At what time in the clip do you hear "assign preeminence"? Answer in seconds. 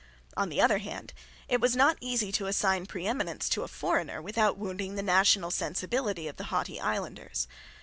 2.47-3.47